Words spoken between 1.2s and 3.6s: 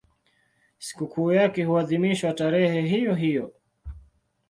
yake huadhimishwa tarehe hiyohiyo.